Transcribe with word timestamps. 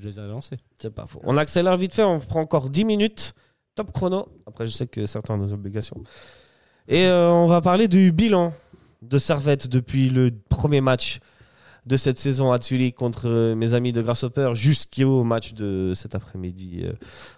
Je 0.00 0.06
les 0.08 0.18
ai 0.20 0.26
lancés. 0.26 0.56
C'est 0.76 0.94
pas 0.94 1.06
faux. 1.06 1.20
On 1.24 1.36
accélère 1.36 1.76
vite 1.76 1.94
fait, 1.94 2.04
on 2.04 2.18
prend 2.20 2.40
encore 2.40 2.70
10 2.70 2.84
minutes. 2.84 3.34
Top 3.74 3.92
chrono. 3.92 4.28
Après, 4.46 4.66
je 4.66 4.72
sais 4.72 4.86
que 4.86 5.06
certains 5.06 5.34
ont 5.34 5.44
des 5.44 5.52
obligations. 5.52 6.02
Et 6.88 7.06
euh, 7.06 7.30
on 7.30 7.46
va 7.46 7.60
parler 7.60 7.86
du 7.88 8.12
bilan 8.12 8.52
de 9.02 9.18
Servette 9.18 9.66
depuis 9.66 10.08
le 10.10 10.30
premier 10.48 10.80
match 10.80 11.20
de 11.86 11.96
cette 11.96 12.18
saison 12.18 12.50
à 12.52 12.60
Zurich 12.60 12.94
contre 12.96 13.28
euh, 13.28 13.54
mes 13.54 13.74
amis 13.74 13.92
de 13.92 14.02
Grasshopper 14.02 14.50
jusqu'au 14.54 15.22
match 15.24 15.54
de 15.54 15.92
cet 15.94 16.14
après-midi 16.14 16.82
euh, 16.84 16.92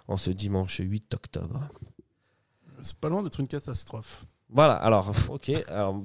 en 0.07 0.17
ce 0.17 0.29
dimanche 0.31 0.77
8 0.83 1.13
octobre. 1.13 1.59
C'est 2.81 2.97
pas 2.97 3.09
loin 3.09 3.21
d'être 3.23 3.39
une 3.39 3.47
catastrophe. 3.47 4.25
Voilà, 4.49 4.73
alors, 4.73 5.11
ok. 5.29 5.51
alors- 5.69 6.01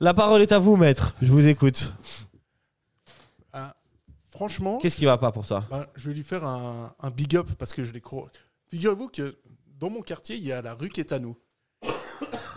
La 0.00 0.14
parole 0.14 0.42
est 0.42 0.52
à 0.52 0.58
vous, 0.58 0.76
maître. 0.76 1.14
Je 1.20 1.30
vous 1.30 1.46
écoute. 1.46 1.94
Franchement, 4.38 4.78
Qu'est-ce 4.78 4.96
qui 4.96 5.04
va 5.04 5.18
pas 5.18 5.32
pour 5.32 5.44
toi 5.44 5.64
ben, 5.68 5.84
je 5.96 6.08
vais 6.08 6.14
lui 6.14 6.22
faire 6.22 6.44
un, 6.44 6.94
un 7.00 7.10
big 7.10 7.34
up 7.36 7.48
parce 7.58 7.74
que 7.74 7.84
je 7.84 7.92
l'ai 7.92 8.00
cro... 8.00 8.28
Figurez-vous 8.70 9.08
que 9.08 9.36
dans 9.80 9.90
mon 9.90 10.00
quartier, 10.00 10.36
il 10.36 10.44
y 10.46 10.52
a 10.52 10.62
la 10.62 10.74
rue 10.74 10.90
qui 10.90 11.00
est 11.00 11.10
à 11.12 11.18
nous. 11.18 11.36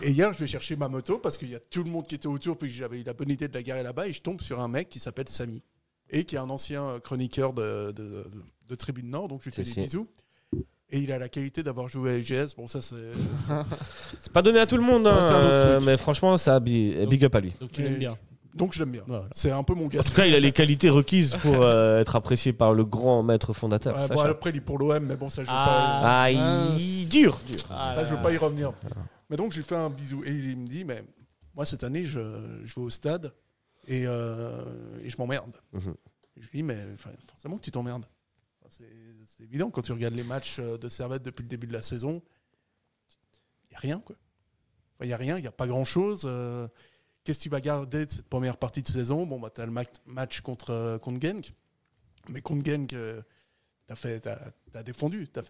Et 0.00 0.10
hier, 0.12 0.32
je 0.32 0.38
vais 0.38 0.46
chercher 0.46 0.76
ma 0.76 0.88
moto 0.88 1.18
parce 1.18 1.36
qu'il 1.36 1.50
y 1.50 1.56
a 1.56 1.58
tout 1.58 1.82
le 1.82 1.90
monde 1.90 2.06
qui 2.06 2.14
était 2.14 2.28
autour, 2.28 2.56
puis 2.56 2.70
j'avais 2.70 3.00
eu 3.00 3.02
la 3.02 3.14
bonne 3.14 3.30
idée 3.30 3.48
de 3.48 3.54
la 3.54 3.64
garer 3.64 3.82
là-bas, 3.82 4.06
et 4.06 4.12
je 4.12 4.22
tombe 4.22 4.40
sur 4.40 4.60
un 4.60 4.68
mec 4.68 4.88
qui 4.88 5.00
s'appelle 5.00 5.28
Samy, 5.28 5.60
et 6.08 6.22
qui 6.24 6.36
est 6.36 6.38
un 6.38 6.50
ancien 6.50 7.00
chroniqueur 7.00 7.52
de, 7.52 7.90
de, 7.92 8.24
de 8.68 8.74
Tribune 8.76 9.10
Nord, 9.10 9.26
donc 9.26 9.40
je 9.40 9.46
lui 9.46 9.52
fais 9.52 9.64
des 9.64 9.70
si. 9.70 9.80
bisous. 9.80 10.08
Et 10.90 10.98
il 10.98 11.10
a 11.10 11.18
la 11.18 11.28
qualité 11.28 11.62
d'avoir 11.62 11.88
joué 11.88 12.10
à 12.10 12.16
EGS, 12.16 12.54
bon 12.56 12.66
ça 12.68 12.80
c'est... 12.82 12.96
C'est 14.20 14.32
pas 14.32 14.42
donné 14.42 14.58
à 14.60 14.66
tout 14.66 14.76
le 14.76 14.82
monde, 14.82 15.04
Ça, 15.04 15.14
hein, 15.16 15.20
c'est 15.20 15.34
un 15.34 15.56
autre 15.56 15.76
truc. 15.76 15.86
mais 15.86 15.96
franchement, 15.96 16.36
ça 16.36 16.60
big, 16.60 17.08
big 17.08 17.24
up 17.24 17.34
à 17.34 17.40
lui. 17.40 17.52
Donc 17.60 17.72
tu 17.72 17.82
l'aimes 17.82 17.98
bien. 17.98 18.16
Donc 18.54 18.72
je 18.74 18.80
l'aime 18.80 18.92
bien. 18.92 19.02
Voilà. 19.06 19.26
C'est 19.32 19.50
un 19.50 19.62
peu 19.62 19.74
mon 19.74 19.86
gars. 19.86 20.00
En 20.00 20.02
tout 20.02 20.12
cas, 20.12 20.26
il 20.26 20.34
a 20.34 20.40
les 20.40 20.52
qualités 20.52 20.90
requises 20.90 21.36
pour 21.40 21.62
euh, 21.62 22.00
être 22.00 22.16
apprécié 22.16 22.52
par 22.52 22.74
le 22.74 22.84
grand 22.84 23.22
maître 23.22 23.52
fondateur. 23.52 23.94
Ouais, 23.94 24.02
Sacha. 24.02 24.14
bon, 24.14 24.20
après, 24.20 24.50
il 24.50 24.56
est 24.56 24.60
pour 24.60 24.78
l'OM, 24.78 25.02
mais 25.04 25.16
bon, 25.16 25.28
ça, 25.30 25.42
je 25.42 25.48
veux 25.48 25.54
Ah. 25.56 26.00
pas... 26.02 26.22
Ah, 26.24 26.30
il... 26.30 27.08
Dur, 27.08 27.40
dur. 27.46 27.64
Ah, 27.70 27.92
Ça, 27.94 28.04
je 28.04 28.14
veux 28.14 28.22
pas 28.22 28.32
y 28.32 28.36
revenir. 28.36 28.72
Mais 29.30 29.36
donc, 29.36 29.52
je 29.52 29.56
lui 29.58 29.64
fais 29.64 29.76
un 29.76 29.88
bisou. 29.90 30.22
Et 30.24 30.30
il 30.32 30.56
me 30.58 30.66
dit, 30.66 30.84
mais 30.84 31.02
moi, 31.54 31.64
cette 31.64 31.82
année, 31.84 32.04
je, 32.04 32.20
je 32.64 32.74
vais 32.74 32.80
au 32.82 32.90
stade 32.90 33.32
et, 33.88 34.04
euh, 34.06 34.60
et 35.02 35.08
je 35.08 35.16
m'emmerde. 35.16 35.52
Mhm. 35.72 35.94
Je 36.36 36.48
lui 36.50 36.58
dis, 36.58 36.62
mais 36.62 36.78
forcément 37.30 37.56
que 37.56 37.62
tu 37.62 37.70
t'emmerdes. 37.70 38.04
C'est 38.68 39.44
évident, 39.44 39.70
quand 39.70 39.82
tu 39.82 39.92
regardes 39.92 40.14
les 40.14 40.22
matchs 40.24 40.56
euh, 40.58 40.76
de 40.78 40.88
Servette 40.88 41.22
depuis 41.22 41.42
le 41.42 41.48
début 41.48 41.66
de 41.66 41.72
la 41.72 41.82
saison, 41.82 42.22
il 43.66 43.68
n'y 43.70 43.76
a 43.76 43.78
rien, 43.80 44.00
quoi. 44.00 44.16
Il 45.02 45.06
n'y 45.08 45.12
a 45.12 45.16
rien, 45.16 45.36
il 45.36 45.40
n'y 45.42 45.46
a 45.48 45.52
pas 45.52 45.66
grand-chose. 45.66 46.22
euh, 46.26 46.68
Qu'est-ce 47.24 47.38
que 47.38 47.42
tu 47.44 47.48
vas 47.48 47.60
garder 47.60 48.06
de 48.06 48.10
cette 48.10 48.28
première 48.28 48.56
partie 48.56 48.82
de 48.82 48.88
saison? 48.88 49.26
Bon, 49.26 49.38
bah, 49.38 49.50
tu 49.54 49.60
as 49.60 49.66
le 49.66 49.72
ma- 49.72 49.84
match 50.06 50.40
contre, 50.40 50.70
euh, 50.70 50.98
contre 50.98 51.20
Genk. 51.20 51.52
Mais 52.28 52.40
contre 52.40 52.64
Genk, 52.64 52.88
tu 52.88 52.96
as, 53.88 54.82
défendu. 54.82 55.28
Tu 55.28 55.40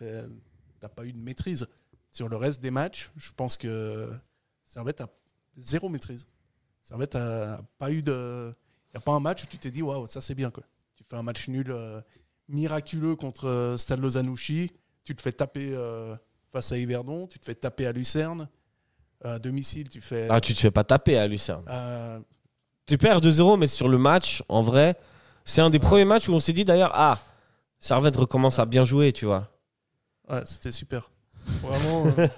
n'as 0.82 0.88
pas 0.88 1.04
eu 1.06 1.12
de 1.12 1.18
maîtrise. 1.18 1.66
Sur 2.10 2.28
le 2.28 2.36
reste 2.36 2.60
des 2.60 2.70
matchs, 2.70 3.10
je 3.16 3.32
pense 3.32 3.56
que 3.56 4.10
Servette 4.66 5.00
a 5.00 5.08
zéro 5.56 5.88
maîtrise. 5.88 6.26
Servette 6.82 7.14
a 7.14 7.62
pas 7.78 7.90
eu 7.90 8.02
de. 8.02 8.52
Il 8.88 8.96
n'y 8.96 8.98
a 8.98 9.00
pas 9.00 9.12
un 9.12 9.20
match 9.20 9.44
où 9.44 9.46
tu 9.46 9.56
t'es 9.56 9.70
dit, 9.70 9.80
waouh, 9.80 10.06
ça 10.06 10.20
c'est 10.20 10.34
bien. 10.34 10.50
Quoi. 10.50 10.64
Tu 10.96 11.04
fais 11.08 11.16
un 11.16 11.22
match 11.22 11.48
nul 11.48 11.70
euh, 11.70 12.02
miraculeux 12.48 13.16
contre 13.16 13.48
euh, 13.48 13.76
Stade 13.78 14.00
Lozanouchi, 14.00 14.70
tu 15.04 15.16
te 15.16 15.22
fais 15.22 15.32
taper 15.32 15.72
euh, 15.74 16.14
face 16.52 16.72
à 16.72 16.78
Yverdon, 16.78 17.26
tu 17.26 17.38
te 17.38 17.44
fais 17.46 17.54
taper 17.54 17.86
à 17.86 17.92
Lucerne. 17.92 18.48
À 19.24 19.38
domicile, 19.38 19.88
tu 19.88 20.00
fais. 20.00 20.26
Ah, 20.30 20.40
tu 20.40 20.54
te 20.54 20.58
fais 20.60 20.70
pas 20.70 20.84
taper 20.84 21.16
à 21.18 21.26
Lucerne. 21.28 21.64
euh, 21.68 22.18
Tu 22.86 22.98
perds 22.98 23.20
2-0, 23.20 23.58
mais 23.58 23.66
sur 23.68 23.88
le 23.88 23.98
match, 23.98 24.42
en 24.48 24.62
vrai, 24.62 24.96
c'est 25.44 25.60
un 25.60 25.70
des 25.70 25.78
premiers 25.78 26.04
matchs 26.04 26.28
où 26.28 26.32
on 26.34 26.40
s'est 26.40 26.52
dit 26.52 26.64
d'ailleurs, 26.64 26.90
ah, 26.94 27.18
Servette 27.78 28.16
recommence 28.16 28.58
à 28.58 28.66
bien 28.66 28.84
jouer, 28.84 29.12
tu 29.12 29.26
vois. 29.26 29.48
ouais, 30.28 30.42
c'était 30.46 30.72
super. 30.72 31.10
Vraiment 31.62 32.06
euh, 32.18 32.28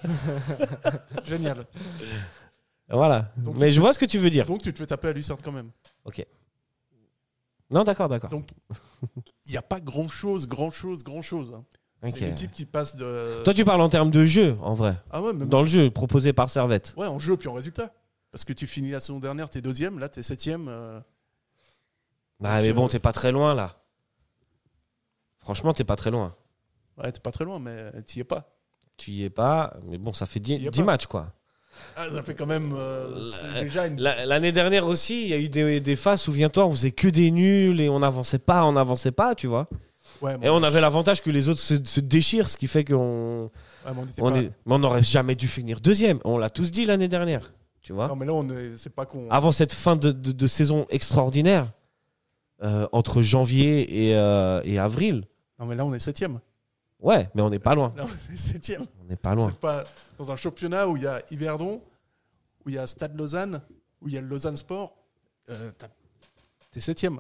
génial. 1.24 1.66
Voilà. 2.88 3.30
Donc, 3.36 3.56
mais 3.56 3.70
je 3.70 3.80
vois 3.80 3.92
ce 3.92 3.98
que 3.98 4.06
tu 4.06 4.18
veux 4.18 4.30
dire. 4.30 4.46
Donc 4.46 4.62
tu 4.62 4.72
te 4.72 4.78
fais 4.78 4.86
taper 4.86 5.08
à 5.08 5.12
Lucerne 5.12 5.38
quand 5.42 5.52
même. 5.52 5.70
Non, 7.70 7.82
d'accord, 7.82 8.08
d'accord. 8.08 8.30
Donc 8.30 8.48
il 9.46 9.52
n'y 9.52 9.56
a 9.58 9.62
pas 9.62 9.80
grand 9.80 10.08
chose, 10.08 10.46
grand 10.46 10.70
chose, 10.70 11.02
grand 11.02 11.22
chose. 11.22 11.52
hein. 11.54 11.64
C'est 12.10 12.50
qui 12.52 12.66
passe 12.66 12.96
de. 12.96 13.42
Toi, 13.44 13.54
tu 13.54 13.64
parles 13.64 13.80
en 13.80 13.88
termes 13.88 14.10
de 14.10 14.24
jeu, 14.26 14.56
en 14.62 14.74
vrai. 14.74 14.96
Ah 15.10 15.22
ouais, 15.22 15.32
même 15.32 15.48
Dans 15.48 15.62
le 15.62 15.68
jeu 15.68 15.90
proposé 15.90 16.32
par 16.32 16.50
Servette. 16.50 16.94
Ouais, 16.96 17.06
en 17.06 17.18
jeu 17.18 17.36
puis 17.36 17.48
en 17.48 17.54
résultat. 17.54 17.92
Parce 18.32 18.44
que 18.44 18.52
tu 18.52 18.66
finis 18.66 18.90
la 18.90 19.00
saison 19.00 19.20
dernière, 19.20 19.48
t'es 19.48 19.60
deuxième, 19.60 19.98
là 19.98 20.08
t'es 20.08 20.22
septième. 20.22 20.66
euh, 20.68 20.98
Ah, 22.42 22.60
mais 22.60 22.72
bon, 22.72 22.88
t'es 22.88 22.98
pas 22.98 23.12
très 23.12 23.30
loin, 23.32 23.54
là. 23.54 23.76
Franchement, 25.40 25.72
t'es 25.72 25.84
pas 25.84 25.96
très 25.96 26.10
loin. 26.10 26.34
Ouais, 26.98 27.10
t'es 27.12 27.20
pas 27.20 27.30
très 27.32 27.44
loin, 27.44 27.58
mais 27.58 27.90
t'y 28.02 28.20
es 28.20 28.24
pas. 28.24 28.50
Tu 28.96 29.10
y 29.10 29.24
es 29.24 29.30
pas, 29.30 29.74
mais 29.86 29.98
bon, 29.98 30.12
ça 30.14 30.26
fait 30.26 30.40
10, 30.40 30.54
y 30.54 30.66
es 30.66 30.70
10 30.70 30.78
pas. 30.80 30.84
matchs, 30.84 31.06
quoi. 31.06 31.32
Ah, 31.96 32.08
ça 32.08 32.22
fait 32.22 32.34
quand 32.36 32.46
même. 32.46 32.72
euh, 32.76 33.18
La- 33.52 33.86
une. 33.86 34.00
L'année 34.00 34.52
dernière 34.52 34.86
aussi, 34.86 35.22
il 35.24 35.28
y 35.28 35.32
a 35.34 35.38
eu 35.38 35.48
des, 35.48 35.80
des 35.80 35.96
phases, 35.96 36.20
souviens-toi, 36.20 36.66
on 36.66 36.70
faisait 36.70 36.92
que 36.92 37.08
des 37.08 37.30
nuls 37.32 37.80
et 37.80 37.88
on 37.88 37.98
n'avançait 37.98 38.38
pas, 38.38 38.64
on 38.64 38.72
n'avançait 38.72 39.10
pas, 39.12 39.34
tu 39.34 39.48
vois. 39.48 39.66
Ouais, 40.22 40.38
mais 40.38 40.46
Et 40.46 40.50
on 40.50 40.62
avait 40.62 40.80
l'avantage 40.80 41.22
que 41.22 41.30
les 41.30 41.48
autres 41.48 41.60
se, 41.60 41.74
se 41.84 42.00
déchirent, 42.00 42.48
ce 42.48 42.56
qui 42.56 42.66
fait 42.66 42.84
qu'on 42.84 43.50
ouais, 43.84 43.92
mais 43.94 44.02
on 44.20 44.30
pas- 44.30 44.38
est- 44.38 44.78
n'aurait 44.78 45.02
jamais 45.02 45.34
dû 45.34 45.48
finir 45.48 45.80
deuxième. 45.80 46.18
On 46.24 46.38
l'a 46.38 46.50
tous 46.50 46.70
dit 46.70 46.84
l'année 46.86 47.08
dernière, 47.08 47.52
tu 47.82 47.92
vois. 47.92 48.08
Non, 48.08 48.16
mais 48.16 48.24
là, 48.26 48.32
on 48.34 48.48
est... 48.50 48.76
c'est 48.76 48.90
pas 48.94 49.06
qu'on. 49.06 49.30
Avant 49.30 49.52
cette 49.52 49.72
fin 49.72 49.96
de, 49.96 50.12
de- 50.12 50.32
de 50.32 50.46
saison 50.46 50.86
extraordinaire, 50.90 51.72
euh, 52.62 52.86
entre 52.92 53.20
janvier 53.22 54.08
et, 54.08 54.16
euh, 54.16 54.60
et 54.64 54.78
avril, 54.78 55.24
Non, 55.58 55.66
mais 55.66 55.74
là, 55.74 55.84
on 55.84 55.92
est 55.92 55.98
septième. 55.98 56.38
ouais, 57.00 57.28
mais 57.34 57.42
on 57.42 57.50
n'est 57.50 57.58
pas 57.58 57.74
loin. 57.74 57.92
Là, 57.96 58.06
on 58.06 58.32
est 58.32 58.36
septième. 58.36 58.86
On 59.02 59.04
n'est 59.10 59.16
pas 59.16 59.34
loin. 59.34 59.48
C'est 59.50 59.58
pas 59.60 59.84
dans 60.18 60.30
un 60.30 60.36
championnat 60.36 60.88
où 60.88 60.96
il 60.96 61.02
y 61.02 61.06
a 61.06 61.20
Yverdon, 61.30 61.82
où 62.64 62.68
il 62.70 62.76
y 62.76 62.78
a 62.78 62.86
Stade 62.86 63.16
Lausanne, 63.16 63.60
où 64.00 64.08
il 64.08 64.14
y 64.14 64.18
a 64.18 64.20
le 64.20 64.28
Lausanne 64.28 64.56
Sport. 64.56 64.94
euh, 65.50 65.70
T'es 66.70 66.80
septième. 66.80 67.18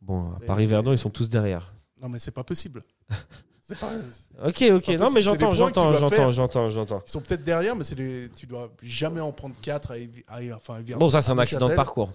Bon, 0.00 0.30
à 0.32 0.38
Paris-Verdon, 0.46 0.92
ils 0.92 0.98
sont 0.98 1.10
tous 1.10 1.28
derrière. 1.28 1.72
Non, 2.00 2.08
mais 2.08 2.18
c'est 2.18 2.30
pas 2.30 2.44
possible. 2.44 2.82
C'est 3.62 3.78
pas... 3.78 3.92
Ok, 4.44 4.64
ok, 4.72 4.84
pas 4.84 4.96
non, 4.96 5.10
mais 5.10 5.20
des 5.20 5.22
j'entends, 5.22 5.52
j'entends, 5.52 5.94
j'entends, 5.94 6.30
j'entends, 6.32 6.68
j'entends. 6.70 7.02
Ils 7.06 7.10
sont 7.12 7.20
peut-être 7.20 7.44
derrière, 7.44 7.76
mais 7.76 7.84
c'est 7.84 7.94
les... 7.94 8.28
tu 8.34 8.44
dois 8.48 8.68
jamais 8.82 9.20
en 9.20 9.30
prendre 9.30 9.54
quatre 9.62 9.92
à, 9.92 9.96
Yv- 9.96 10.24
à- 10.26 10.56
enfin, 10.56 10.74
à 10.74 10.80
Yverdon. 10.80 11.06
Bon, 11.06 11.08
ça, 11.08 11.22
c'est 11.22 11.30
un 11.30 11.38
accident 11.38 11.68
de 11.68 11.74
parcours. 11.76 12.10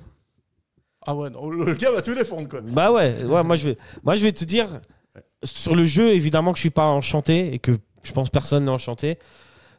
Ah 1.08 1.16
ouais, 1.16 1.30
non, 1.30 1.50
le 1.50 1.74
gars 1.76 1.92
va 1.92 2.02
tout 2.02 2.14
défendre, 2.14 2.50
quoi. 2.50 2.60
Bah 2.62 2.92
ouais, 2.92 3.24
ouais 3.24 3.44
moi, 3.44 3.56
je 3.56 3.70
vais, 3.70 3.78
moi 4.04 4.16
je 4.16 4.24
vais 4.24 4.34
te 4.34 4.44
dire, 4.44 4.68
sur 5.46 5.76
le 5.76 5.86
jeu, 5.86 6.10
évidemment 6.14 6.52
que 6.52 6.58
je 6.58 6.62
suis 6.64 6.72
pas 6.72 6.88
enchanté 6.88 7.54
et 7.54 7.60
que 7.60 7.72
je 8.04 8.12
pense 8.12 8.30
personne 8.30 8.66
n'est 8.66 8.72
enchanté. 8.72 9.18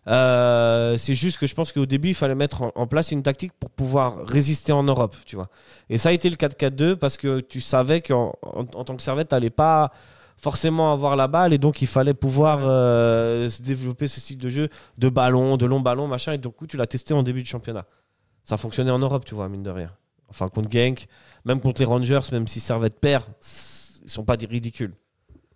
Euh, 0.08 0.96
c'est 0.96 1.14
juste 1.14 1.38
que 1.38 1.46
je 1.46 1.54
pense 1.54 1.72
qu'au 1.72 1.86
début, 1.86 2.08
il 2.08 2.14
fallait 2.14 2.34
mettre 2.34 2.62
en, 2.62 2.72
en 2.74 2.86
place 2.86 3.10
une 3.10 3.22
tactique 3.22 3.52
pour 3.58 3.70
pouvoir 3.70 4.24
résister 4.24 4.72
en 4.72 4.84
Europe, 4.84 5.16
tu 5.24 5.36
vois. 5.36 5.48
Et 5.90 5.98
ça 5.98 6.10
a 6.10 6.12
été 6.12 6.30
le 6.30 6.36
4-4-2 6.36 6.96
parce 6.96 7.16
que 7.16 7.40
tu 7.40 7.60
savais 7.60 8.00
qu'en 8.00 8.34
en, 8.42 8.60
en 8.60 8.84
tant 8.84 8.96
que 8.96 9.02
servette, 9.02 9.28
t'allais 9.28 9.50
pas 9.50 9.90
forcément 10.36 10.92
avoir 10.92 11.16
la 11.16 11.28
balle 11.28 11.52
et 11.52 11.58
donc 11.58 11.80
il 11.82 11.88
fallait 11.88 12.14
pouvoir 12.14 12.60
euh, 12.62 13.48
se 13.48 13.62
développer 13.62 14.06
ce 14.06 14.20
style 14.20 14.38
de 14.38 14.50
jeu 14.50 14.68
de 14.98 15.08
ballon, 15.08 15.56
de 15.56 15.66
long 15.66 15.80
ballon, 15.80 16.06
machin. 16.06 16.32
Et 16.32 16.38
du 16.38 16.48
coup, 16.48 16.66
tu 16.66 16.76
l'as 16.76 16.86
testé 16.86 17.14
en 17.14 17.22
début 17.22 17.42
de 17.42 17.46
championnat. 17.46 17.86
Ça 18.44 18.56
fonctionnait 18.56 18.92
en 18.92 18.98
Europe, 18.98 19.24
tu 19.24 19.34
vois, 19.34 19.48
mine 19.48 19.62
de 19.62 19.70
rien. 19.70 19.90
Enfin, 20.28 20.48
contre 20.48 20.70
Genk, 20.70 21.06
même 21.44 21.60
contre 21.60 21.80
les 21.80 21.86
Rangers, 21.86 22.20
même 22.32 22.46
si 22.46 22.60
Servette 22.60 23.00
perd, 23.00 23.24
ils 24.04 24.10
sont 24.10 24.24
pas 24.24 24.36
des 24.36 24.46
ridicules. 24.46 24.94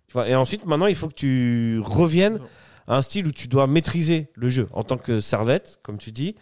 Tu 0.07 0.13
vois 0.13 0.27
et 0.27 0.35
ensuite, 0.35 0.65
maintenant, 0.65 0.87
il 0.87 0.95
faut 0.95 1.07
que 1.07 1.13
tu 1.13 1.79
reviennes 1.83 2.39
un 2.87 3.01
style 3.01 3.27
où 3.27 3.31
tu 3.31 3.47
dois 3.47 3.67
maîtriser 3.67 4.31
le 4.35 4.49
jeu. 4.49 4.67
En 4.71 4.83
tant 4.83 4.97
que 4.97 5.19
Servette, 5.19 5.79
comme 5.83 5.97
tu 5.97 6.11
dis, 6.11 6.35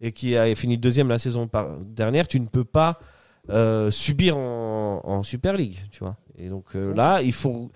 et 0.00 0.12
qui 0.12 0.36
a 0.36 0.54
fini 0.54 0.78
deuxième 0.78 1.08
la 1.08 1.18
saison 1.18 1.48
dernière, 1.84 2.28
tu 2.28 2.38
ne 2.40 2.46
peux 2.46 2.64
pas 2.64 3.00
euh, 3.48 3.90
subir 3.90 4.36
en, 4.36 5.22
Super 5.22 5.54
League, 5.54 5.78
tu 5.90 6.00
vois. 6.00 6.16
Et 6.36 6.48
donc 6.48 6.74
euh, 6.74 6.94
là, 6.94 7.22
il 7.22 7.32
faut, 7.32 7.70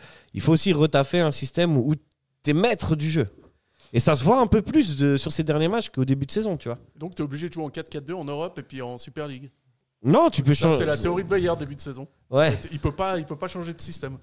aussi 0.48 0.72
retaffer 0.72 1.20
un 1.20 1.32
système 1.32 1.76
où, 1.76 1.94
tu 2.42 2.50
es 2.50 2.52
maître 2.52 2.96
du 2.96 3.10
jeu. 3.10 3.28
Et 3.92 4.00
ça 4.00 4.14
se 4.14 4.22
voit 4.22 4.38
un 4.38 4.46
peu 4.46 4.62
plus 4.62 5.16
sur 5.16 5.32
ces 5.32 5.42
derniers 5.42 5.68
matchs 5.68 5.90
qu'au 5.90 6.04
début 6.04 6.26
de 6.26 6.30
saison, 6.30 6.56
tu 6.56 6.68
vois. 6.68 6.78
Donc, 6.96 7.14
t'es 7.16 7.22
obligé 7.22 7.48
de 7.48 7.54
jouer 7.54 7.64
en 7.64 7.70
4-4-2 7.70 8.12
en 8.12 8.24
Europe 8.24 8.58
et 8.58 8.62
puis 8.62 8.82
en 8.82 8.98
Super 8.98 9.26
League. 9.26 9.50
Non, 10.02 10.30
tu 10.30 10.42
peux 10.42 10.54
Ça, 10.54 10.62
changer. 10.62 10.78
c'est 10.78 10.86
la 10.86 10.96
théorie 10.96 11.24
de 11.24 11.28
Bayer 11.28 11.52
début 11.58 11.76
de 11.76 11.80
saison. 11.80 12.08
Ouais. 12.30 12.58
Il 12.72 12.78
peut 12.80 12.92
pas, 12.92 13.18
il 13.18 13.26
peut 13.26 13.36
pas 13.36 13.48
changer 13.48 13.74
de 13.74 13.80
système. 13.80 14.16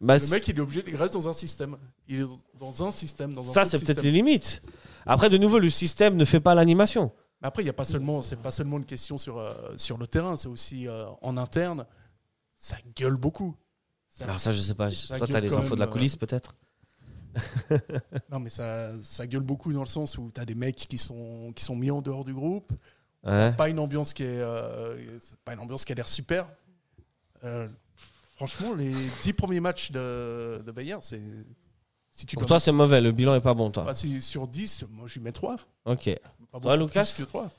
Bah, 0.00 0.16
Le 0.18 0.26
mec, 0.28 0.48
il 0.48 0.56
est 0.56 0.60
obligé, 0.60 0.82
il 0.88 0.96
reste 0.96 1.14
dans 1.14 1.28
un 1.28 1.32
système. 1.32 1.76
Il 2.08 2.22
est 2.22 2.26
dans 2.58 2.84
un 2.86 2.90
système, 2.90 3.32
dans 3.34 3.48
un 3.48 3.52
ça, 3.52 3.64
c'est 3.64 3.78
peut-être 3.84 4.02
les 4.02 4.10
limites. 4.10 4.62
Après, 5.06 5.30
de 5.30 5.38
nouveau, 5.38 5.58
le 5.60 5.70
système 5.70 6.16
ne 6.16 6.24
fait 6.24 6.40
pas 6.40 6.54
l'animation. 6.54 7.12
Après, 7.42 7.62
il 7.62 7.66
y 7.66 7.70
a 7.70 7.74
pas 7.74 7.84
seulement, 7.84 8.22
c'est 8.22 8.36
pas 8.42 8.50
seulement 8.50 8.76
une 8.78 8.84
question 8.84 9.16
sur 9.18 9.38
euh, 9.38 9.54
sur 9.78 9.96
le 9.98 10.06
terrain, 10.06 10.36
c'est 10.36 10.48
aussi 10.48 10.88
euh, 10.88 11.06
en 11.22 11.36
interne. 11.36 11.86
Ça 12.56 12.76
gueule 12.96 13.16
beaucoup. 13.16 13.56
Ça- 14.10 14.24
Alors 14.24 14.40
ça, 14.40 14.52
je 14.52 14.60
sais 14.60 14.74
pas. 14.74 14.90
Toi, 14.90 15.26
t'as 15.26 15.40
les 15.40 15.54
infos 15.54 15.74
de 15.76 15.80
la 15.80 15.86
coulisse, 15.86 16.16
peut-être 16.16 16.56
Non, 18.30 18.40
mais 18.40 18.50
ça, 18.50 18.90
ça 19.02 19.26
gueule 19.26 19.42
beaucoup 19.42 19.72
dans 19.72 19.80
le 19.80 19.86
sens 19.86 20.18
où 20.18 20.30
tu 20.34 20.40
as 20.40 20.44
des 20.44 20.54
mecs 20.56 20.76
qui 20.76 20.98
sont, 20.98 21.52
qui 21.54 21.64
sont 21.64 21.76
mis 21.76 21.90
en 21.90 22.02
dehors 22.02 22.24
du 22.24 22.34
groupe. 22.34 22.72
Ouais. 23.24 23.52
Pas 23.52 23.68
une 23.68 23.78
ambiance 23.78 24.12
qui 24.14 24.22
est, 24.22 24.26
euh, 24.40 24.96
c'est 25.20 25.38
pas 25.40 25.52
une 25.54 25.60
ambiance 25.60 25.84
qui 25.84 25.92
a 25.92 25.94
l'air 25.94 26.08
super. 26.08 26.46
Euh, 27.44 27.66
Franchement, 28.36 28.74
les 28.74 28.92
10 29.22 29.32
premiers 29.34 29.60
matchs 29.60 29.90
de, 29.92 30.62
de 30.64 30.72
Bayern, 30.72 31.00
c'est. 31.02 31.20
Si 32.10 32.24
tu 32.26 32.36
Pour 32.36 32.46
toi, 32.46 32.58
c'est 32.58 32.72
mauvais. 32.72 33.00
Le 33.02 33.12
bilan 33.12 33.34
est 33.34 33.40
pas 33.42 33.52
bon, 33.54 33.70
toi. 33.70 33.84
bah, 33.84 33.92
si 33.94 34.22
sur 34.22 34.48
10, 34.48 34.86
moi 34.90 35.06
je 35.06 35.14
lui 35.18 35.20
mets 35.24 35.32
3. 35.32 35.56
Ok. 35.84 36.10
Pas 36.50 36.58
Toi, 36.60 36.76
Lucas 36.78 37.04
plus 37.14 37.24
que 37.24 37.28
3. 37.28 37.50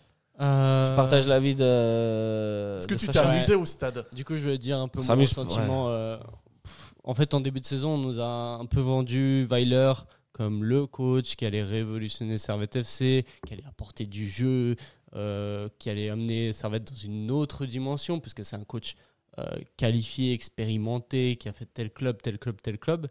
Euh, 0.41 0.85
Je 0.87 0.95
partage 0.95 1.27
l'avis 1.27 1.53
de. 1.55 2.77
Est-ce 2.79 2.87
que 2.87 2.95
de 2.95 2.99
tu 2.99 3.07
t'es 3.07 3.19
amusé 3.19 3.53
au 3.53 3.65
stade 3.65 4.07
Du 4.13 4.25
coup, 4.25 4.35
je 4.35 4.49
vais 4.49 4.57
dire 4.57 4.79
un 4.79 4.87
peu 4.87 5.03
Ça 5.03 5.15
mon 5.15 5.25
sentiment. 5.27 5.85
euh, 5.89 6.17
pff, 6.63 6.93
en 7.03 7.13
fait, 7.13 7.33
en 7.35 7.41
début 7.41 7.61
de 7.61 7.65
saison, 7.65 7.91
on 7.91 7.97
nous 7.99 8.19
a 8.19 8.25
un 8.25 8.65
peu 8.65 8.81
vendu 8.81 9.45
Weiler 9.49 9.93
comme 10.31 10.63
le 10.63 10.87
coach 10.87 11.35
qui 11.35 11.45
allait 11.45 11.63
révolutionner 11.63 12.37
Servette 12.39 12.75
FC, 12.77 13.25
qui 13.45 13.53
allait 13.53 13.65
apporter 13.67 14.07
du 14.07 14.27
jeu, 14.27 14.75
euh, 15.15 15.67
qui 15.79 15.89
allait 15.89 16.09
amener 16.09 16.53
Servette 16.53 16.91
dans 16.91 16.97
une 16.97 17.31
autre 17.31 17.65
dimension, 17.65 18.19
puisque 18.19 18.43
c'est 18.45 18.55
un 18.55 18.63
coach 18.63 18.95
euh, 19.39 19.43
qualifié, 19.77 20.33
expérimenté, 20.33 21.35
qui 21.37 21.49
a 21.49 21.53
fait 21.53 21.65
tel 21.73 21.89
club, 21.91 22.21
tel 22.21 22.37
club, 22.37 22.57
tel 22.61 22.77
club. 22.77 23.07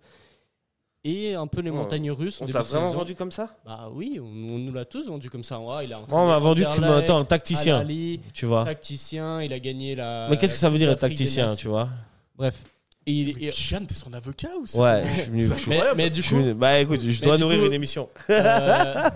Et 1.02 1.34
un 1.34 1.46
peu 1.46 1.62
les 1.62 1.70
Oh, 1.70 1.74
montagnes 1.74 2.10
russes. 2.10 2.42
On 2.42 2.46
t'a 2.46 2.60
vraiment 2.60 2.88
saison. 2.88 2.98
vendu 2.98 3.14
comme 3.14 3.32
ça? 3.32 3.56
Bah 3.64 3.88
oui, 3.90 4.18
on, 4.20 4.26
on 4.26 4.58
nous 4.58 4.72
l'a 4.72 4.84
tous 4.84 5.08
vendu 5.08 5.30
comme 5.30 5.44
ça. 5.44 5.58
Ouais, 5.58 5.86
il 5.86 5.92
a 5.94 6.00
on 6.10 6.26
m'a 6.26 6.38
vendu 6.38 6.62
comme 6.62 6.84
attends, 6.84 7.18
un 7.18 7.24
tacticien. 7.24 7.86
Tu 8.34 8.44
vois. 8.44 8.64
tacticien, 8.66 9.42
il 9.42 9.52
a 9.54 9.58
gagné 9.58 9.94
la. 9.94 10.26
Mais 10.28 10.36
qu'est-ce 10.36 10.52
que 10.52 10.58
ça 10.58 10.68
veut 10.68 10.76
dire 10.76 10.90
être 10.90 11.00
tacticien, 11.00 11.56
tu 11.56 11.68
vois? 11.68 11.88
Bref. 12.36 12.64
Et 13.10 13.48
il- 13.48 13.52
Mais 13.72 13.86
t'es 13.86 13.94
son 13.94 14.12
avocat 14.12 14.50
ou 14.60 14.66
c'est 14.66 14.78
Ouais, 14.78 15.02
je 15.04 15.12
suis 15.12 15.22
venu. 15.30 15.42
C'est 15.42 15.54
je 15.54 15.60
suis- 15.60 15.70
mais, 15.96 16.10
du 16.10 16.22
coup, 16.22 16.36
venu- 16.36 16.54
Bah 16.54 16.78
écoute, 16.78 17.00
je 17.02 17.22
dois 17.22 17.38
nourrir 17.38 17.60
coup- 17.60 17.66
une 17.66 17.72
émission. 17.72 18.08
euh, 18.30 19.10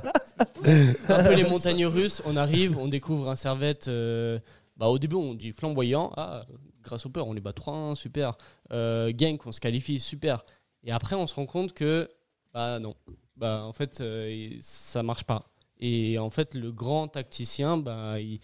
un 1.08 1.24
peu 1.24 1.34
les 1.34 1.44
montagnes 1.44 1.86
russes, 1.86 2.22
on 2.26 2.36
arrive, 2.36 2.78
on 2.78 2.88
découvre 2.88 3.28
un 3.30 3.36
servette. 3.36 3.88
euh, 3.88 4.38
bah, 4.76 4.86
au 4.88 4.98
début, 4.98 5.16
on 5.16 5.34
dit 5.34 5.52
flamboyant. 5.52 6.12
Ah, 6.16 6.44
grâce 6.82 7.06
au 7.06 7.08
peur, 7.08 7.26
on 7.26 7.32
les 7.32 7.40
bat 7.40 7.52
3-1, 7.52 7.94
super. 7.94 8.36
Euh, 8.72 9.12
Genk, 9.16 9.46
on 9.46 9.52
se 9.52 9.60
qualifie, 9.60 10.00
super. 10.00 10.44
Et 10.82 10.92
après, 10.92 11.14
on 11.16 11.26
se 11.26 11.34
rend 11.34 11.46
compte 11.46 11.72
que, 11.72 12.08
bah 12.52 12.78
non, 12.80 12.94
bah 13.36 13.62
en 13.64 13.72
fait, 13.72 14.00
euh, 14.00 14.50
ça 14.60 15.02
marche 15.02 15.24
pas. 15.24 15.46
Et 15.80 16.18
en 16.18 16.30
fait, 16.30 16.54
le 16.54 16.72
grand 16.72 17.08
tacticien, 17.08 17.76
bah, 17.76 18.18
il, 18.20 18.40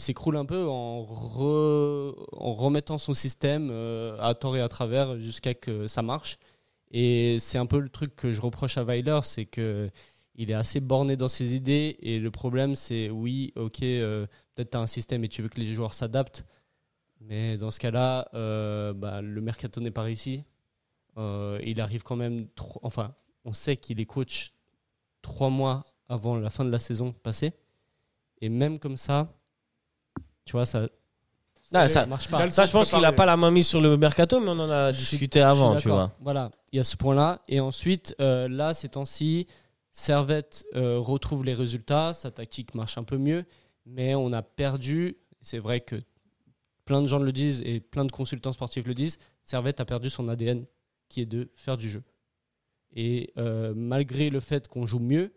s'écroule 0.00 0.36
un 0.36 0.44
peu 0.44 0.66
en, 0.66 1.02
re- 1.02 2.14
en 2.32 2.52
remettant 2.52 2.98
son 2.98 3.14
système 3.14 3.70
euh, 3.70 4.16
à 4.20 4.34
tort 4.34 4.56
et 4.56 4.60
à 4.60 4.68
travers 4.68 5.18
jusqu'à 5.18 5.54
que 5.54 5.88
ça 5.88 6.02
marche. 6.02 6.38
Et 6.90 7.38
c'est 7.40 7.58
un 7.58 7.66
peu 7.66 7.78
le 7.80 7.88
truc 7.88 8.14
que 8.14 8.32
je 8.32 8.40
reproche 8.40 8.78
à 8.78 8.84
Weiler, 8.84 9.20
c'est 9.22 9.46
que 9.46 9.90
il 10.36 10.50
est 10.50 10.54
assez 10.54 10.80
borné 10.80 11.16
dans 11.16 11.28
ses 11.28 11.56
idées. 11.56 11.96
Et 12.00 12.20
le 12.20 12.30
problème, 12.30 12.76
c'est 12.76 13.10
oui, 13.10 13.52
ok, 13.56 13.82
euh, 13.82 14.26
peut-être 14.54 14.70
tu 14.72 14.76
as 14.76 14.80
un 14.80 14.86
système 14.86 15.24
et 15.24 15.28
tu 15.28 15.42
veux 15.42 15.48
que 15.48 15.60
les 15.60 15.72
joueurs 15.72 15.94
s'adaptent. 15.94 16.44
Mais 17.20 17.56
dans 17.56 17.70
ce 17.70 17.80
cas-là, 17.80 18.28
euh, 18.34 18.92
bah, 18.92 19.22
le 19.22 19.40
mercato 19.40 19.80
n'est 19.80 19.90
pas 19.90 20.02
réussi. 20.02 20.44
Il 21.18 21.80
arrive 21.80 22.02
quand 22.02 22.16
même. 22.16 22.46
enfin, 22.82 23.14
on 23.46 23.54
sait 23.54 23.78
qu'il 23.78 24.00
est 24.00 24.06
coach 24.06 24.52
trois 25.22 25.48
mois 25.48 25.84
avant 26.08 26.36
la 26.36 26.50
fin 26.50 26.64
de 26.64 26.70
la 26.70 26.78
saison 26.78 27.12
passée. 27.12 27.52
Et 28.40 28.48
même 28.48 28.78
comme 28.78 28.96
ça, 28.96 29.32
tu 30.44 30.52
vois, 30.52 30.66
ça 30.66 30.86
C'est- 31.62 31.88
ça- 31.88 32.06
marche 32.06 32.28
pas. 32.28 32.50
Ça, 32.50 32.64
je 32.64 32.72
pense 32.72 32.88
qu'il 32.88 32.96
a 32.98 33.00
préparer. 33.00 33.16
pas 33.16 33.26
la 33.26 33.36
main 33.36 33.50
mise 33.50 33.66
sur 33.66 33.80
le 33.80 33.96
mercato, 33.96 34.38
mais 34.40 34.48
on 34.50 34.58
en 34.60 34.70
a 34.70 34.92
discuté 34.92 35.40
avant, 35.40 35.76
tu 35.78 35.88
vois. 35.88 36.12
Voilà, 36.20 36.50
il 36.72 36.76
y 36.76 36.80
a 36.80 36.84
ce 36.84 36.96
point-là. 36.96 37.40
Et 37.48 37.58
ensuite, 37.60 38.14
euh, 38.20 38.48
là, 38.48 38.74
ces 38.74 38.90
temps-ci, 38.90 39.46
Servette 39.90 40.66
euh, 40.74 40.98
retrouve 40.98 41.42
les 41.44 41.54
résultats, 41.54 42.12
sa 42.12 42.30
tactique 42.30 42.74
marche 42.74 42.98
un 42.98 43.02
peu 43.04 43.16
mieux, 43.16 43.44
mais 43.86 44.14
on 44.14 44.32
a 44.32 44.42
perdu. 44.42 45.16
C'est 45.40 45.58
vrai 45.58 45.80
que 45.80 45.96
plein 46.84 47.00
de 47.02 47.06
gens 47.08 47.18
le 47.18 47.32
disent 47.32 47.62
et 47.64 47.80
plein 47.80 48.04
de 48.04 48.12
consultants 48.12 48.52
sportifs 48.52 48.86
le 48.86 48.94
disent. 48.94 49.18
Servette 49.42 49.80
a 49.80 49.84
perdu 49.86 50.10
son 50.10 50.28
ADN, 50.28 50.66
qui 51.08 51.22
est 51.22 51.26
de 51.26 51.48
faire 51.54 51.78
du 51.78 51.88
jeu. 51.88 52.02
Et 52.94 53.32
euh, 53.38 53.72
malgré 53.74 54.28
le 54.30 54.40
fait 54.40 54.68
qu'on 54.68 54.84
joue 54.86 54.98
mieux, 54.98 55.32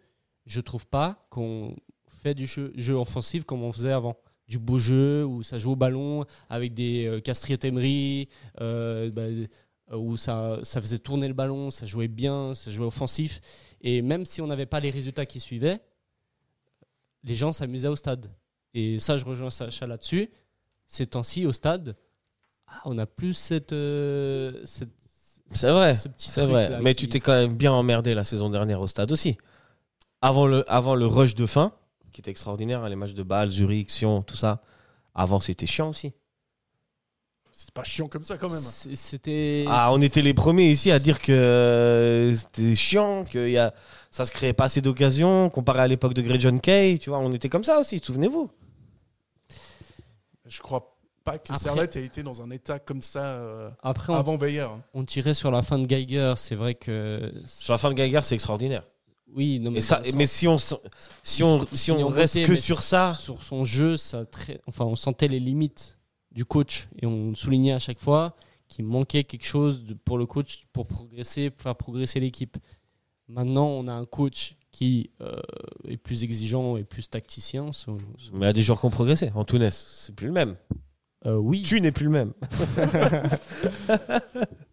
je 0.49 0.59
trouve 0.61 0.85
pas 0.87 1.25
qu'on 1.29 1.75
fait 2.23 2.33
du 2.33 2.45
jeu, 2.45 2.73
jeu 2.75 2.95
offensif 2.95 3.45
comme 3.45 3.63
on 3.63 3.71
faisait 3.71 3.91
avant. 3.91 4.17
Du 4.47 4.57
beau 4.57 4.79
jeu 4.79 5.23
où 5.25 5.43
ça 5.43 5.59
joue 5.59 5.71
au 5.71 5.75
ballon 5.75 6.25
avec 6.49 6.73
des 6.73 7.05
euh, 7.05 7.19
Castriot 7.21 7.59
Emery, 7.63 8.27
euh, 8.61 9.11
bah, 9.11 9.21
euh, 9.21 9.47
où 9.95 10.17
ça, 10.17 10.59
ça 10.63 10.81
faisait 10.81 10.97
tourner 10.97 11.27
le 11.27 11.35
ballon, 11.35 11.69
ça 11.69 11.85
jouait 11.85 12.07
bien, 12.07 12.55
ça 12.55 12.71
jouait 12.71 12.87
offensif. 12.87 13.41
Et 13.81 14.01
même 14.01 14.25
si 14.25 14.41
on 14.41 14.47
n'avait 14.47 14.65
pas 14.65 14.79
les 14.79 14.89
résultats 14.89 15.25
qui 15.27 15.39
suivaient, 15.39 15.79
les 17.23 17.35
gens 17.35 17.51
s'amusaient 17.51 17.87
au 17.87 17.95
stade. 17.95 18.31
Et 18.73 18.99
ça, 18.99 19.17
je 19.17 19.25
rejoins 19.25 19.49
Sacha 19.51 19.85
là-dessus. 19.85 20.29
Ces 20.87 21.05
temps-ci, 21.05 21.45
au 21.45 21.51
stade, 21.51 21.95
ah, 22.67 22.81
on 22.85 22.95
n'a 22.95 23.05
plus 23.05 23.33
cette. 23.35 23.73
euh, 23.73 24.59
cette- 24.65 24.89
C'est 25.47 25.71
vrai, 25.71 25.93
ce 25.95 26.07
petit 26.07 26.29
c'est 26.29 26.41
truc 26.41 26.51
vrai. 26.53 26.69
là 26.69 26.79
Mais 26.81 26.93
qui- 26.95 27.03
tu 27.05 27.09
t'es 27.09 27.19
quand 27.19 27.33
même 27.33 27.55
bien 27.55 27.71
emmerdé 27.71 28.13
la 28.15 28.23
saison 28.23 28.49
dernière 28.49 28.81
au 28.81 28.87
stade 28.87 29.11
aussi. 29.11 29.37
Avant 30.21 30.47
le, 30.47 30.69
avant 30.71 30.95
le 30.95 31.05
rush 31.05 31.33
de 31.35 31.45
fin, 31.45 31.71
qui 32.11 32.21
était 32.21 32.31
extraordinaire, 32.31 32.83
hein, 32.83 32.89
les 32.89 32.95
matchs 32.95 33.13
de 33.13 33.23
Bâle, 33.23 33.49
Zurich, 33.51 33.89
Sion, 33.89 34.21
tout 34.21 34.35
ça. 34.35 34.61
Avant, 35.15 35.39
c'était 35.39 35.65
chiant 35.65 35.89
aussi. 35.89 36.13
C'est 37.51 37.71
pas 37.71 37.83
chiant 37.83 38.07
comme 38.07 38.23
ça 38.23 38.37
quand 38.37 38.49
même. 38.49 38.61
C'était. 38.61 39.65
Ah, 39.67 39.91
on 39.91 40.01
était 40.01 40.21
les 40.21 40.33
premiers 40.33 40.69
ici 40.69 40.91
à 40.91 40.99
dire 40.99 41.19
que 41.21 41.31
euh, 41.33 42.33
c'était 42.33 42.73
chiant, 42.75 43.25
que 43.25 43.49
y 43.49 43.57
a, 43.57 43.73
ça 44.11 44.25
se 44.25 44.31
créait 44.31 44.53
pas 44.53 44.65
assez 44.65 44.79
d'occasions, 44.81 45.49
comparé 45.49 45.81
à 45.81 45.87
l'époque 45.87 46.13
de 46.13 46.21
Grey 46.21 46.39
John 46.39 46.61
Kay, 46.61 46.99
tu 46.99 47.09
vois, 47.09 47.19
on 47.19 47.31
était 47.33 47.49
comme 47.49 47.65
ça 47.65 47.79
aussi, 47.79 47.99
souvenez-vous. 47.99 48.49
Je 50.45 50.61
crois 50.61 50.95
pas 51.25 51.37
que 51.37 51.51
Après- 51.51 51.57
Servette 51.59 51.95
ait 51.97 52.05
été 52.05 52.23
dans 52.23 52.41
un 52.41 52.49
état 52.49 52.79
comme 52.79 53.01
ça 53.01 53.23
euh, 53.25 53.69
Après, 53.83 54.13
avant 54.13 54.37
Bayer. 54.37 54.61
hein. 54.61 54.81
on 54.93 55.03
tirait 55.03 55.33
sur 55.33 55.51
la 55.51 55.61
fin 55.61 55.77
de 55.79 55.85
Geiger. 55.85 56.33
C'est 56.37 56.55
vrai 56.55 56.75
que. 56.75 57.31
Sur 57.45 57.73
la 57.73 57.77
fin 57.77 57.89
de 57.89 57.95
Geiger, 57.95 58.21
c'est 58.23 58.35
extraordinaire. 58.35 58.83
Oui, 59.35 59.59
non, 59.59 59.71
mais 59.71 59.77
Et 59.77 59.81
ça, 59.81 60.01
si 60.25 60.47
on, 60.47 60.57
si 60.57 60.75
si 61.73 61.91
reste 61.91 62.45
que 62.45 62.55
sur 62.55 62.81
ça, 62.81 63.15
sur 63.19 63.43
son 63.43 63.63
jeu, 63.63 63.97
ça 63.97 64.25
très, 64.25 64.59
enfin, 64.67 64.85
on 64.85 64.95
sentait 64.95 65.27
les 65.27 65.39
limites 65.39 65.97
du 66.31 66.45
coach 66.45 66.87
et 67.01 67.05
on 67.05 67.35
soulignait 67.35 67.73
à 67.73 67.79
chaque 67.79 67.99
fois 67.99 68.35
qu'il 68.67 68.85
manquait 68.85 69.23
quelque 69.23 69.45
chose 69.45 69.83
de- 69.83 69.93
pour 69.93 70.17
le 70.17 70.25
coach 70.25 70.63
pour 70.73 70.87
progresser, 70.87 71.49
pour 71.49 71.63
faire 71.63 71.75
progresser 71.75 72.19
l'équipe. 72.19 72.57
Maintenant, 73.27 73.67
on 73.67 73.87
a 73.87 73.93
un 73.93 74.05
coach 74.05 74.55
qui 74.71 75.09
euh, 75.21 75.39
est 75.87 75.97
plus 75.97 76.23
exigeant 76.23 76.77
et 76.77 76.83
plus 76.83 77.09
tacticien. 77.09 77.69
mais 78.33 78.33
il 78.33 78.41
y 78.43 78.45
a 78.45 78.53
des 78.53 78.63
joueurs 78.63 78.79
qui 78.79 78.85
ont 78.85 78.89
progressé. 78.91 79.31
Antunes, 79.35 79.69
c'est 79.71 80.15
plus 80.15 80.27
le 80.27 80.33
même. 80.33 80.55
Euh, 81.25 81.35
oui, 81.35 81.63
Tu 81.63 81.81
n'es 81.81 81.91
plus 81.91 82.05
le 82.05 82.11
même. 82.11 82.33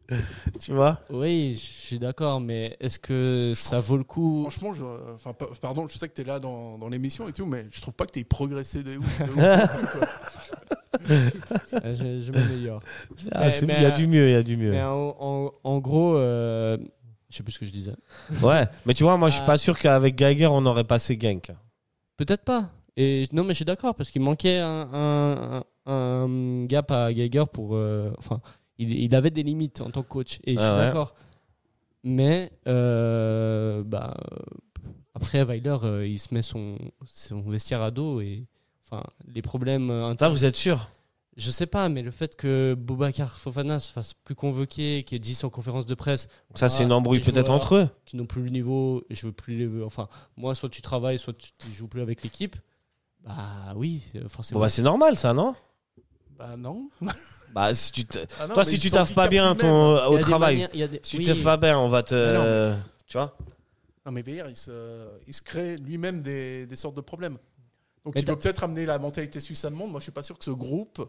tu 0.61 0.73
vois? 0.73 1.01
Oui, 1.11 1.55
je 1.55 1.59
suis 1.87 1.99
d'accord, 1.99 2.41
mais 2.41 2.77
est-ce 2.81 2.99
que 2.99 3.53
ça 3.57 3.81
vaut 3.81 3.97
le 3.97 4.05
coup? 4.05 4.43
Franchement, 4.51 4.73
je, 4.73 4.85
enfin, 5.15 5.33
pa- 5.33 5.49
pardon, 5.61 5.87
je 5.89 5.99
sais 5.99 6.09
que 6.09 6.15
tu 6.15 6.21
es 6.21 6.25
là 6.25 6.39
dans, 6.39 6.79
dans 6.79 6.89
l'émission 6.89 7.29
et 7.29 7.33
tout, 7.33 7.47
mais 7.47 7.67
je 7.73 7.81
trouve 7.81 7.95
pas 7.95 8.07
que 8.07 8.13
tu 8.13 8.21
aies 8.21 8.25
progressé 8.25 8.83
de 8.83 8.97
ouf. 8.99 9.21
de. 9.21 9.41
Euh, 9.41 9.67
Je, 11.95 12.21
je 12.21 12.33
m'améliore. 12.33 12.81
Ah, 13.33 13.49
Il 13.51 13.69
y 13.69 13.85
a 13.85 13.91
du 13.91 14.07
mieux, 14.07 14.29
il 14.29 14.33
y 14.33 14.35
a 14.37 14.43
du 14.43 14.57
mieux. 14.57 14.71
Mais 14.73 14.83
en, 14.83 15.15
en- 15.21 15.53
en 15.63 15.79
gros, 15.79 16.17
euh, 16.17 16.77
je 17.29 17.37
sais 17.37 17.43
plus 17.43 17.53
ce 17.53 17.59
que 17.59 17.67
je 17.67 17.71
disais. 17.73 17.95
Ouais, 18.43 18.67
mais 18.87 18.95
tu 18.95 19.03
vois, 19.03 19.17
moi, 19.17 19.29
je 19.29 19.35
suis 19.35 19.43
Ah. 19.43 19.47
pas 19.47 19.59
sûr 19.59 19.79
qu'avec 19.79 20.17
Geiger, 20.17 20.47
on 20.47 20.65
aurait 20.67 20.85
passé 20.85 21.19
Genk. 21.21 21.51
Peut-être 22.17 22.45
pas. 22.45 22.71
Et 22.97 23.29
non, 23.33 23.43
mais 23.45 23.51
je 23.51 23.57
suis 23.57 23.65
d'accord 23.67 23.95
parce 23.95 24.11
qu'il 24.11 24.23
manquait 24.23 24.59
un, 24.59 24.89
un, 24.93 25.63
un- 25.87 25.93
un 25.93 26.65
gap 26.65 26.91
à 26.91 27.13
Geiger 27.13 27.45
pour. 27.53 27.77
euh, 27.77 28.11
enfin, 28.19 28.41
il, 28.79 28.93
il 28.93 29.15
avait 29.15 29.31
des 29.31 29.43
limites 29.43 29.81
en 29.81 29.91
tant 29.91 30.03
que 30.03 30.09
coach 30.09 30.39
et 30.45 30.55
je 30.55 30.59
suis 30.61 30.69
Ah 30.69 30.77
ouais. 30.79 30.85
d'accord. 30.87 31.15
Mais 32.05 32.53
euh, 32.69 33.83
bah, 33.85 34.17
après, 35.15 35.43
Weiler, 35.45 35.77
euh, 35.83 36.07
il 36.07 36.19
se 36.19 36.33
met 36.35 36.43
son, 36.43 36.79
son 37.05 37.41
vestiaire 37.43 37.83
à 37.83 37.91
dos 37.91 38.21
et 38.21 38.47
enfin 38.85 39.03
les 39.27 39.43
problèmes. 39.43 39.91
euh, 39.91 40.07
internes- 40.09 40.33
vous 40.33 40.45
êtes 40.45 40.57
sûr? 40.57 40.89
Je 41.37 41.51
sais 41.51 41.67
pas, 41.67 41.91
mais 41.91 42.01
le 42.01 42.11
fait 42.11 42.35
que 42.35 42.75
Boubacar 42.79 43.37
Fofana 43.37 43.79
se 43.79 43.93
fasse 43.93 44.15
plus 44.15 44.35
convoquer, 44.35 45.03
qu'il 45.05 45.17
ait 45.17 45.19
dit 45.19 45.39
en 45.43 45.51
conférence 45.51 45.85
de 45.85 45.95
presse, 45.95 46.29
Ça, 46.55 46.71
c'est 46.71 46.83
Ah, 46.83 46.87
une 46.87 46.93
embrouille 46.93 47.19
les 47.19 47.25
peut-être 47.25 47.51
entre 47.51 47.75
eux. 47.75 47.89
qui 48.07 48.17
n'ont 48.17 48.25
plus 48.25 48.43
le 48.43 48.49
niveau, 48.49 49.05
et 49.11 49.15
je 49.15 49.27
veux 49.27 49.33
plus 49.33 49.55
les. 49.59 49.83
Enfin, 49.85 50.09
moi, 50.39 50.55
soit 50.55 50.71
tu 50.71 50.81
travailles, 50.81 51.19
soit 51.19 51.35
tu 51.37 51.51
ne 51.69 51.75
joues 51.75 51.89
plus 51.89 52.01
avec 52.01 52.23
l'équipe. 52.23 52.57
Bah 53.23 53.35
oui, 53.75 54.03
forcément. 54.29 54.61
Bon, 54.61 54.65
bah, 54.65 54.71
c'est 54.71 54.81
normal, 54.81 55.15
ça, 55.17 55.35
non? 55.35 55.55
Bah 56.39 56.57
non. 56.57 56.91
Bah, 57.55 57.73
si 57.73 57.91
tu 57.93 58.05
te- 58.05 58.19
Ah 58.39 58.47
non, 58.49 58.55
Toi, 58.55 58.65
mais 58.65 58.69
si 58.69 58.77
il 58.77 58.81
tu 58.81 58.89
s'en 58.91 58.97
taffes 58.97 59.15
pas 59.15 59.29
bien 59.29 59.55
lui-même. 59.55 59.61
ton, 59.71 59.97
Il 59.97 60.01
y 60.01 60.07
au 60.09 60.15
a 60.15 60.17
des 60.17 60.23
travail, 60.23 60.55
manières- 60.57 60.71
il 60.75 60.81
y 60.81 60.83
a 60.83 60.89
des- 60.89 61.01
si 61.03 61.11
tu 61.13 61.17
oui. 61.19 61.27
taffes 61.27 61.43
pas 61.43 61.57
bien, 61.57 61.79
on 61.79 61.89
va 61.89 62.03
te. 62.03 62.15
Mais 62.15 62.71
non, 62.73 62.79
Tu 63.07 63.17
vois 63.17 63.37
Non, 64.05 64.13
mais 64.13 64.23
Bayer, 64.23 64.43
il 64.51 64.57
se, 64.57 65.09
il 65.27 65.33
se 65.33 65.41
crée 65.41 65.77
lui-même 65.79 66.21
des, 66.21 66.67
des 66.67 66.77
sortes 66.77 66.97
de 66.97 67.01
problèmes. 67.01 67.39
Donc 68.05 68.15
Mais 68.15 68.21
il 68.21 68.25
t'as- 68.25 68.33
veut 68.33 68.39
peut-être 68.39 68.65
amener 68.65 68.85
la 68.85 68.99
mentalité 68.99 69.41
suisse-allemande. 69.41 69.91
Moi, 69.91 70.01
je 70.01 70.05
suis 70.05 70.13
pas 70.13 70.23
sûr 70.23 70.37
que 70.39 70.45
ce 70.45 70.51
groupe, 70.51 71.01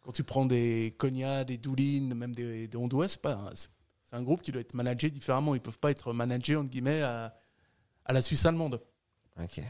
quand 0.00 0.12
tu 0.12 0.24
prends 0.24 0.46
des 0.46 0.94
Konya, 0.96 1.44
des 1.44 1.58
Doulin, 1.58 2.14
même 2.14 2.34
des, 2.34 2.68
des 2.68 2.76
Hondouais, 2.78 3.08
c'est 3.08 3.20
pas. 3.20 3.34
un- 3.34 3.50
C'est 3.54 3.68
c'est 4.04 4.16
un 4.16 4.22
groupe 4.22 4.40
qui 4.42 4.50
doit 4.52 4.60
être 4.62 4.74
managé 4.74 5.10
différemment. 5.10 5.54
Ils 5.54 5.60
peuvent 5.60 5.78
pas 5.78 5.90
être 5.90 6.12
managés 6.14 6.56
entre 6.56 6.70
guillemets 6.70 7.02
à, 7.02 7.34
à 8.06 8.12
la 8.14 8.22
Suisse 8.22 8.46
allemande. 8.46 8.80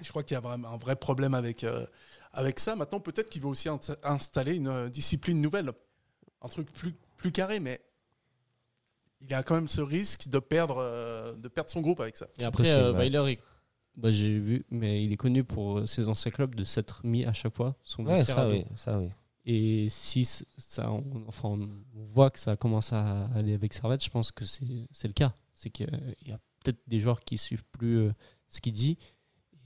Je 0.02 0.10
crois 0.10 0.22
qu'il 0.22 0.34
y 0.34 0.38
a 0.38 0.40
vraiment 0.40 0.68
un 0.72 0.76
vrai 0.76 0.96
problème 0.96 1.34
avec, 1.34 1.62
euh, 1.64 1.86
avec 2.32 2.58
ça. 2.58 2.74
Maintenant, 2.76 3.00
peut-être 3.00 3.30
qu'il 3.30 3.42
veut 3.42 3.48
aussi 3.48 3.68
ins- 3.68 3.78
installer 4.02 4.54
une 4.56 4.68
euh, 4.68 4.88
discipline 4.88 5.40
nouvelle. 5.40 5.70
Un 6.42 6.48
truc 6.48 6.72
plus, 6.72 6.92
plus 7.16 7.30
carré, 7.32 7.60
mais 7.60 7.80
il 9.20 9.32
a 9.34 9.42
quand 9.42 9.54
même 9.54 9.68
ce 9.68 9.80
risque 9.80 10.28
de 10.28 10.38
perdre, 10.38 10.78
euh, 10.78 11.34
de 11.36 11.48
perdre 11.48 11.70
son 11.70 11.80
groupe 11.80 12.00
avec 12.00 12.16
ça. 12.16 12.26
Et 12.38 12.44
après, 12.44 12.70
euh, 12.72 12.92
ouais. 12.92 12.98
Weiler, 13.10 13.32
il- 13.34 14.00
bah, 14.00 14.10
j'ai 14.10 14.38
vu, 14.38 14.64
mais 14.70 15.04
il 15.04 15.12
est 15.12 15.16
connu 15.16 15.44
pour 15.44 15.86
ses 15.88 16.08
anciens 16.08 16.30
clubs 16.30 16.54
de 16.54 16.64
s'être 16.64 17.04
mis 17.06 17.24
à 17.24 17.32
chaque 17.32 17.54
fois 17.54 17.76
son 17.84 18.04
Ouais, 18.06 18.24
ça 18.24 18.48
oui, 18.48 18.64
ça 18.74 18.98
oui. 18.98 19.10
Et 19.44 19.88
si 19.90 20.24
ça, 20.24 20.90
on, 20.90 21.24
enfin, 21.26 21.48
on 21.50 21.68
voit 21.94 22.30
que 22.30 22.38
ça 22.38 22.56
commence 22.56 22.92
à 22.92 23.26
aller 23.34 23.54
avec 23.54 23.74
Servette, 23.74 24.02
je 24.02 24.08
pense 24.10 24.30
que 24.32 24.44
c'est 24.44 24.88
c'est 24.92 25.08
le 25.08 25.14
cas. 25.14 25.34
C'est 25.52 25.68
qu'il 25.70 25.88
y 26.26 26.32
a 26.32 26.38
peut-être 26.64 26.80
des 26.86 27.00
joueurs 27.00 27.20
qui 27.20 27.38
suivent 27.38 27.64
plus 27.72 27.98
euh, 27.98 28.12
ce 28.48 28.60
qu'il 28.60 28.72
dit 28.72 28.98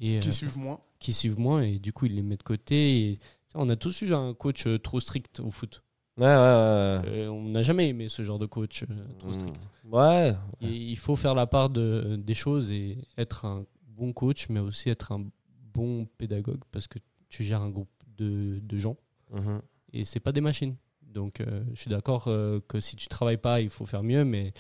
et 0.01 0.21
Qui 0.21 0.29
euh, 0.29 0.33
suivent 0.33 0.59
moins. 0.59 0.81
qui 0.99 1.13
suivent 1.13 1.39
moins 1.39 1.63
et 1.63 1.79
du 1.79 1.93
coup 1.93 2.07
il 2.07 2.15
les 2.15 2.23
met 2.23 2.37
de 2.37 2.43
côté. 2.43 3.11
Et, 3.13 3.19
on 3.55 3.69
a 3.71 3.77
tous 3.77 4.03
eu 4.03 4.13
un 4.13 4.35
coach 4.35 4.67
euh, 4.67 4.79
trop 4.79 5.01
strict 5.01 5.41
au 5.41 5.51
foot. 5.51 5.83
Ouais, 6.19 6.25
ouais, 6.27 6.31
ouais. 6.33 6.39
Euh, 6.39 7.29
on 7.31 7.49
n'a 7.49 7.63
jamais 7.63 7.89
aimé 7.89 8.09
ce 8.09 8.23
genre 8.23 8.39
de 8.39 8.45
coach 8.47 8.83
euh, 8.83 8.87
trop 9.19 9.29
Mm. 9.31 9.35
strict. 9.35 9.69
Ouais. 9.85 10.35
Et 10.61 10.69
il 10.75 10.97
faut 10.97 11.17
faire 11.17 11.35
la 11.35 11.47
part 11.47 11.71
de, 11.71 12.17
des 12.19 12.35
choses 12.35 12.71
et 12.71 12.99
être 13.17 13.45
un 13.47 13.65
bon 13.89 14.13
coach, 14.13 14.49
mais 14.51 14.61
aussi 14.61 14.91
être 14.91 15.13
un 15.13 15.25
bon 15.73 16.07
pédagogue 16.19 16.61
parce 16.73 16.87
que 16.87 16.99
tu 17.31 17.45
gères 17.45 17.63
un 17.63 17.71
groupe 17.71 17.89
de, 18.19 18.61
de 18.63 18.79
gens 18.79 18.97
Mhm. 19.33 19.61
et 19.93 20.05
c'est 20.05 20.21
pas 20.21 20.33
des 20.33 20.41
machines. 20.43 20.77
Donc 21.03 21.41
euh, 21.41 21.63
je 21.73 21.81
suis 21.81 21.91
d'accord 21.91 22.25
euh, 22.29 22.61
que 22.69 22.79
si 22.81 22.95
tu 22.97 23.09
travailles 23.09 23.37
pas, 23.39 23.61
il 23.63 23.71
faut 23.71 23.87
faire 23.87 24.03
mieux, 24.03 24.25
mais 24.25 24.53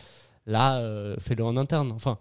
là, 0.47 0.78
euh, 0.78 1.16
fais-le 1.19 1.45
en 1.45 1.57
interne. 1.59 1.93
Enfin, 1.93 2.19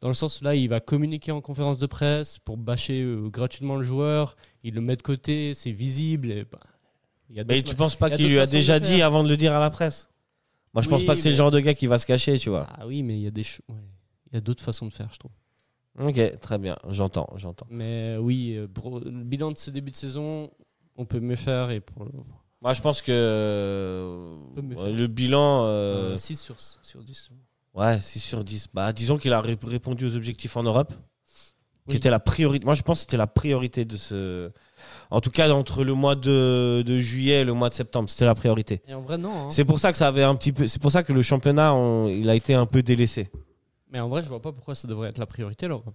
dans 0.00 0.08
le 0.08 0.14
sens 0.14 0.42
là, 0.42 0.54
il 0.54 0.68
va 0.68 0.80
communiquer 0.80 1.32
en 1.32 1.40
conférence 1.40 1.78
de 1.78 1.86
presse 1.86 2.38
pour 2.38 2.56
bâcher 2.56 3.02
euh, 3.02 3.28
gratuitement 3.28 3.76
le 3.76 3.82
joueur, 3.82 4.36
il 4.62 4.74
le 4.74 4.80
met 4.80 4.96
de 4.96 5.02
côté, 5.02 5.54
c'est 5.54 5.72
visible. 5.72 6.30
Et, 6.30 6.44
bah, 6.44 6.60
il 7.30 7.36
y 7.36 7.40
a 7.40 7.44
Mais 7.44 7.62
tu 7.62 7.74
penses 7.74 7.96
pas 7.96 8.10
qu'il 8.10 8.28
lui 8.28 8.38
a 8.38 8.46
déjà 8.46 8.78
dit 8.80 9.02
avant 9.02 9.22
de 9.24 9.28
le 9.28 9.36
dire 9.36 9.54
à 9.54 9.60
la 9.60 9.70
presse? 9.70 10.08
Moi, 10.74 10.82
je 10.82 10.88
pense 10.88 11.00
Oui, 11.00 11.06
pas 11.06 11.14
que 11.14 11.20
c'est 11.20 11.30
le 11.30 11.36
genre 11.36 11.50
de 11.50 11.60
gars 11.60 11.74
qui 11.74 11.86
va 11.86 11.98
se 11.98 12.06
cacher, 12.06 12.38
tu 12.38 12.50
vois. 12.50 12.66
Ah 12.78 12.86
oui, 12.86 13.02
mais 13.02 13.16
il 13.16 13.22
y 13.22 13.26
a 13.26 13.30
des 13.30 13.42
ouais. 13.42 13.74
il 14.30 14.34
y 14.34 14.36
a 14.36 14.40
d'autres 14.40 14.62
façons 14.62 14.86
de 14.86 14.92
faire, 14.92 15.08
je 15.12 15.18
trouve. 15.18 15.32
Ok, 15.98 16.38
très 16.40 16.58
bien. 16.58 16.76
J'entends, 16.90 17.28
j'entends. 17.36 17.66
Mais 17.70 18.14
euh, 18.14 18.18
oui, 18.18 18.54
euh, 18.56 18.66
bro- 18.68 19.00
le 19.00 19.24
bilan 19.24 19.50
de 19.50 19.58
ce 19.58 19.70
début 19.70 19.90
de 19.90 19.96
saison, 19.96 20.50
on 20.96 21.06
peut 21.06 21.18
mieux 21.20 21.34
faire 21.36 21.70
et 21.70 21.80
pour 21.80 22.04
le- 22.04 22.12
Moi, 22.60 22.72
je 22.74 22.80
pense 22.82 23.02
que 23.02 24.36
le 24.54 25.06
bilan, 25.06 25.64
euh, 25.66 26.16
6 26.16 26.36
sur, 26.40 26.56
sur 26.60 27.02
10. 27.02 27.30
Ouais, 27.78 28.00
6 28.00 28.20
sur 28.20 28.44
10. 28.44 28.68
Bah, 28.74 28.92
disons 28.92 29.16
qu'il 29.18 29.32
a 29.32 29.40
ré- 29.40 29.58
répondu 29.62 30.06
aux 30.06 30.16
objectifs 30.16 30.56
en 30.56 30.62
Europe, 30.62 30.92
Oui. 31.86 31.92
qui 31.92 31.96
était 31.96 32.10
la 32.10 32.20
priorité. 32.20 32.64
Moi, 32.64 32.74
je 32.74 32.82
pense 32.82 32.98
que 32.98 33.00
c'était 33.02 33.16
la 33.16 33.26
priorité 33.26 33.84
de 33.84 33.96
ce. 33.96 34.50
En 35.10 35.20
tout 35.20 35.30
cas, 35.30 35.50
entre 35.50 35.84
le 35.84 35.94
mois 35.94 36.14
de, 36.14 36.82
de 36.86 36.98
juillet 36.98 37.40
et 37.40 37.44
le 37.44 37.52
mois 37.54 37.68
de 37.70 37.74
septembre, 37.74 38.08
c'était 38.10 38.26
la 38.26 38.34
priorité. 38.34 38.82
Et 38.86 38.94
en 38.94 39.00
vrai, 39.00 39.18
non. 39.18 39.46
hein. 39.46 39.50
C'est 39.50 39.64
pour 39.64 39.78
ça 39.80 39.90
que 39.92 39.98
ça 39.98 40.08
avait 40.08 40.22
un 40.24 40.34
petit 40.34 40.52
peu. 40.52 40.66
C'est 40.66 40.80
pour 40.82 40.92
ça 40.92 41.02
que 41.02 41.12
le 41.12 41.22
championnat, 41.22 41.74
on- 41.74 42.08
il 42.08 42.28
a 42.28 42.34
été 42.34 42.54
un 42.54 42.66
peu 42.66 42.82
délaissé. 42.82 43.30
Mais 43.90 44.00
en 44.00 44.08
vrai, 44.08 44.22
je 44.22 44.28
vois 44.28 44.42
pas 44.42 44.52
pourquoi 44.52 44.74
ça 44.74 44.86
devrait 44.86 45.08
être 45.08 45.18
la 45.18 45.26
priorité, 45.26 45.66
l'Europe. 45.66 45.94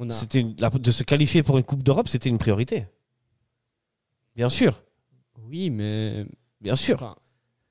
A... 0.00 0.08
C'était 0.12 0.40
une- 0.40 0.54
la- 0.58 0.70
de 0.70 0.90
se 0.90 1.02
qualifier 1.04 1.42
pour 1.42 1.56
une 1.58 1.64
Coupe 1.64 1.82
d'Europe, 1.82 2.08
c'était 2.08 2.28
une 2.28 2.38
priorité. 2.38 2.86
Bien 4.36 4.48
sûr, 4.48 4.80
Oui, 5.48 5.70
mais. 5.70 6.24
bien 6.60 6.74
sûr. 6.76 6.94
Enfin, 6.96 7.16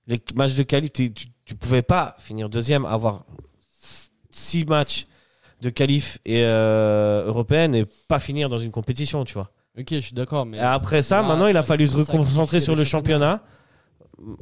Les 0.08 0.22
matchs 0.36 0.56
de 0.56 0.64
qualif, 0.64 0.92
tu, 0.94 1.14
tu, 1.14 1.28
tu 1.46 1.56
pouvais 1.56 1.82
pas 1.82 2.16
finir 2.20 2.50
deuxième, 2.50 2.86
avoir 2.86 3.26
six 4.38 4.65
matchs 4.65 5.08
de 5.62 5.70
qualif 5.70 6.20
et 6.25 6.44
euh, 6.44 7.25
européenne 7.25 7.74
et 7.75 7.86
pas 8.08 8.20
finir 8.20 8.48
dans 8.50 8.58
une 8.58 8.72
compétition, 8.72 9.25
tu 9.25 9.34
vois. 9.34 9.50
ok, 9.77 9.88
je 9.89 10.00
suis 10.00 10.13
d'accord, 10.13 10.46
mais. 10.46 10.58
Et 10.58 10.62
après 10.62 11.01
ça, 11.01 11.22
maintenant, 11.24 11.48
il 11.48 11.58
a 11.58 11.63
fallu 11.63 11.88
se 11.88 11.98
reconcentrer 11.98 12.62
sur 12.62 12.75
le 12.75 12.84
championnat. 12.84 13.41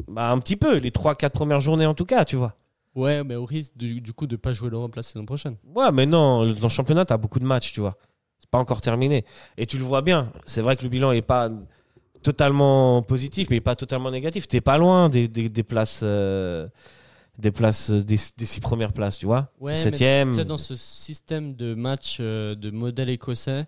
Bah, 0.08 0.30
un 0.32 0.40
petit 0.40 0.56
peu, 0.56 0.78
les 0.78 0.92
3-4 0.92 1.30
premières 1.32 1.62
journées 1.62 1.86
en 1.86 1.94
tout 1.94 2.06
cas, 2.06 2.26
tu 2.26 2.36
vois. 2.36 2.56
Ouais, 2.96 3.24
mais 3.26 3.36
au 3.36 3.44
risque 3.44 3.74
du, 3.76 4.00
du 4.00 4.14
coup 4.14 4.26
de 4.26 4.38
pas 4.38 4.54
jouer 4.54 4.70
l'Europe 4.70 4.96
la 4.96 5.04
saison 5.04 5.26
prochaine. 5.26 5.58
Ouais, 5.76 5.92
mais 5.92 6.06
non, 6.06 6.46
dans 6.46 6.64
le 6.64 6.70
championnat, 6.70 7.04
tu 7.06 7.12
as 7.12 7.18
beaucoup 7.18 7.40
de 7.40 7.46
matchs, 7.46 7.74
tu 7.74 7.82
vois. 7.82 7.96
C'est 8.40 8.50
pas 8.50 8.58
encore 8.58 8.80
terminé. 8.80 9.26
Et 9.58 9.66
tu 9.66 9.78
le 9.78 9.84
vois 9.84 10.02
bien. 10.02 10.32
C'est 10.46 10.62
vrai 10.62 10.78
que 10.78 10.84
le 10.84 10.90
bilan 10.90 11.12
est 11.12 11.22
pas 11.22 11.50
totalement 12.24 13.02
positif, 13.04 13.50
mais 13.50 13.60
pas 13.60 13.76
totalement 13.76 14.12
négatif. 14.12 14.48
T'es 14.48 14.62
pas 14.62 14.78
loin 14.78 15.10
des, 15.10 15.28
des, 15.28 15.50
des 15.50 15.64
places, 15.64 16.02
euh, 16.04 16.68
des 17.38 17.52
places, 17.52 17.92
euh, 17.92 18.04
des, 18.04 18.18
des 18.38 18.46
six 18.46 18.60
premières 18.60 18.94
places, 18.94 19.18
tu 19.18 19.26
vois. 19.26 19.52
Ouais, 19.60 19.74
17ème. 19.74 20.30
Tu 20.30 20.36
sais, 20.36 20.46
dans 20.46 20.58
ce 20.58 20.76
système 20.76 21.56
de 21.56 21.74
match 21.74 22.18
euh, 22.20 22.56
de 22.56 22.72
modèle 22.72 23.10
écossais, 23.10 23.66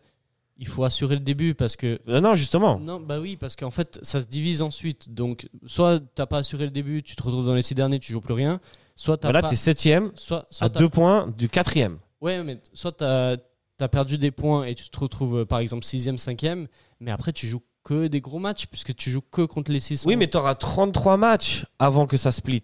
il 0.57 0.67
faut 0.67 0.83
assurer 0.83 1.15
le 1.15 1.21
début 1.21 1.53
parce 1.53 1.75
que. 1.75 1.99
Euh, 2.07 2.19
non, 2.21 2.35
justement. 2.35 2.79
Non, 2.79 2.99
bah 2.99 3.19
oui, 3.19 3.35
parce 3.35 3.55
qu'en 3.55 3.71
fait, 3.71 3.99
ça 4.01 4.21
se 4.21 4.27
divise 4.27 4.61
ensuite. 4.61 5.13
Donc, 5.13 5.47
soit 5.65 5.99
t'as 6.15 6.25
pas 6.25 6.39
assuré 6.39 6.65
le 6.65 6.71
début, 6.71 7.03
tu 7.03 7.15
te 7.15 7.23
retrouves 7.23 7.45
dans 7.45 7.55
les 7.55 7.61
six 7.61 7.75
derniers, 7.75 7.99
tu 7.99 8.11
joues 8.11 8.21
plus 8.21 8.33
rien. 8.33 8.59
Soit 8.95 9.23
Mais 9.25 9.31
là, 9.31 9.41
pas. 9.41 9.49
t'es 9.49 9.55
septième 9.55 10.11
Soit, 10.15 10.39
à 10.39 10.45
soit 10.49 10.69
deux 10.69 10.89
points 10.89 11.27
du 11.37 11.49
quatrième. 11.49 11.97
Ouais, 12.19 12.43
mais 12.43 12.59
soit 12.73 12.93
t'as 12.93 13.37
as 13.79 13.87
perdu 13.87 14.17
des 14.17 14.31
points 14.31 14.65
et 14.65 14.73
tu 14.73 14.89
te 14.89 14.99
retrouves 14.99 15.45
par 15.45 15.59
exemple 15.59 15.85
6ème, 15.85 16.17
5ème, 16.17 16.65
mais 16.99 17.11
après 17.11 17.31
tu 17.31 17.45
joues 17.45 17.61
que 17.83 18.07
des 18.07 18.21
gros 18.21 18.39
matchs 18.39 18.65
puisque 18.65 18.95
tu 18.95 19.11
joues 19.11 19.21
que 19.21 19.43
contre 19.43 19.71
les 19.71 19.79
6 19.79 20.05
Oui, 20.07 20.15
mais 20.15 20.27
tu 20.27 20.35
auras 20.35 20.55
33 20.55 21.15
matchs 21.17 21.65
avant 21.77 22.07
que 22.07 22.17
ça 22.17 22.31
split. 22.31 22.63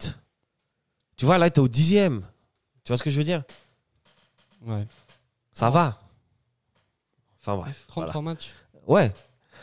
Tu 1.17 1.25
vois, 1.25 1.37
là, 1.37 1.49
tu 1.49 1.59
es 1.59 1.63
au 1.63 1.67
dixième. 1.67 2.21
Tu 2.83 2.89
vois 2.89 2.97
ce 2.97 3.03
que 3.03 3.09
je 3.09 3.17
veux 3.17 3.23
dire? 3.23 3.43
Ouais. 4.65 4.85
Ça 5.51 5.69
va. 5.69 5.99
Enfin 7.41 7.57
bref. 7.57 7.85
33 7.87 8.21
matchs. 8.21 8.51
voilà. 8.85 9.07
Ouais. 9.07 9.13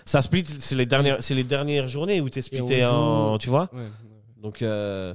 Ça 0.04 0.22
split, 0.22 0.44
c'est 0.44 0.74
les 0.76 0.86
dernières, 0.86 1.22
c'est 1.22 1.34
les 1.34 1.44
dernières 1.44 1.86
journées 1.88 2.20
où 2.20 2.28
tu 2.30 2.38
es 2.38 2.42
splitté 2.42 2.84
en. 2.84 3.32
joue- 3.32 3.38
Tu 3.38 3.48
vois? 3.50 3.68
Ouais. 3.72 3.86
Donc. 4.38 4.62
Euh... 4.62 5.14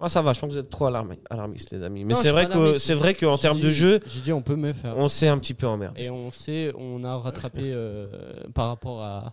ouais, 0.00 0.08
ça 0.08 0.22
va, 0.22 0.32
je 0.32 0.40
pense 0.40 0.48
que 0.50 0.54
vous 0.54 0.60
êtes 0.60 0.70
trop 0.70 0.86
alarmi- 0.88 1.18
alarmistes, 1.30 1.70
les 1.72 1.82
amis. 1.82 2.04
Mais 2.04 2.14
c'est 2.14 2.30
vrai 2.30 2.48
que 2.48 2.78
c'est 2.78 3.14
qu'en 3.14 3.38
termes 3.38 3.60
de 3.60 3.70
jeu, 3.70 4.00
J'ai 4.06 4.20
dit 4.20 4.32
on 4.32 4.42
peut 4.42 4.56
mieux 4.56 4.72
faire. 4.72 4.96
on 4.96 5.08
s'est 5.08 5.28
un 5.28 5.38
petit 5.38 5.54
peu 5.54 5.66
emmerdé. 5.66 6.04
Et 6.04 6.10
on 6.10 6.30
sait, 6.30 6.72
on 6.76 7.02
a 7.04 7.16
rattrapé 7.16 7.72
euh, 7.72 8.44
par 8.54 8.68
rapport 8.68 9.02
à. 9.02 9.32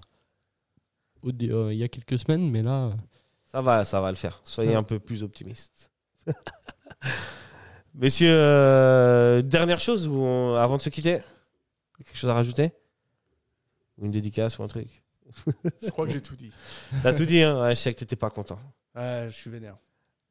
au 1.23 1.29
euh, 1.29 1.73
il 1.73 1.77
y 1.77 1.83
a 1.83 1.87
quelques 1.87 2.17
semaines, 2.19 2.49
mais 2.49 2.61
là. 2.63 2.91
Ça 3.51 3.61
va, 3.61 3.85
ça 3.85 4.01
va 4.01 4.09
le 4.11 4.17
faire. 4.17 4.41
Soyez 4.43 4.73
Ça- 4.73 4.77
un 4.79 4.83
peu 4.83 4.99
plus 4.99 5.23
optimistes. 5.23 5.91
Messieurs, 7.93 8.29
euh, 8.31 9.41
dernière 9.41 9.79
chose 9.79 10.07
ou 10.07 10.15
on- 10.21 10.55
avant 10.55 10.77
de 10.77 10.81
se 10.81 10.89
quitter 10.89 11.21
Quelque 11.97 12.17
chose 12.17 12.29
à 12.29 12.33
rajouter? 12.33 12.71
Ou 13.97 14.05
une 14.05 14.11
dédicace 14.11 14.59
ou 14.59 14.63
un 14.63 14.67
truc? 14.67 15.01
Je 15.81 15.89
crois 15.89 16.05
que 16.05 16.11
j'ai 16.11 16.21
tout 16.21 16.35
dit. 16.35 16.51
T'as 17.03 17.13
tout 17.13 17.25
dit, 17.25 17.41
hein? 17.41 17.61
Ouais, 17.61 17.69
Je 17.73 17.79
sais 17.79 17.93
que 17.93 17.99
t'étais 17.99 18.17
pas 18.17 18.29
content. 18.29 18.59
Ouais, 18.95 19.25
je 19.29 19.33
suis 19.33 19.49
vénère. 19.49 19.77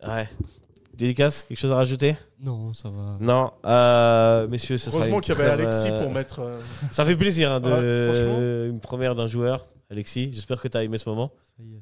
Ouais. 0.06 0.28
Dédicace 0.92 1.42
Quelque 1.44 1.58
chose 1.58 1.72
à 1.72 1.76
rajouter? 1.76 2.16
Non, 2.38 2.72
ça 2.74 2.90
va. 2.90 3.16
Non. 3.20 3.50
Euh, 3.64 4.46
messieurs, 4.48 4.76
ce 4.76 4.90
sera 4.90 4.98
Heureusement 4.98 5.16
une 5.16 5.22
qu'il 5.22 5.34
y 5.34 5.40
avait 5.40 5.50
Alexis 5.50 5.88
euh, 5.90 6.02
pour 6.02 6.12
mettre. 6.12 6.40
euh, 6.40 6.60
Ça 6.90 7.04
fait 7.06 7.16
plaisir 7.16 7.50
hein, 7.50 7.60
de 7.60 7.70
Ouais, 7.70 8.12
franchement. 8.14 8.38
une 8.66 8.80
première 8.80 9.14
d'un 9.14 9.26
joueur. 9.26 9.66
Alexis, 9.94 10.30
j'espère 10.32 10.60
que 10.60 10.68
tu 10.68 10.76
as 10.76 10.82
aimé 10.82 10.98
ce 10.98 11.08
moment. 11.08 11.30
Ça 11.56 11.62
y 11.62 11.74
est, 11.76 11.80